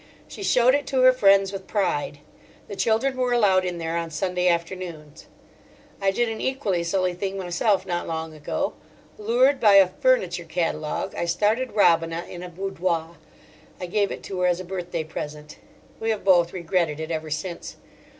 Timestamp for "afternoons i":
4.47-6.09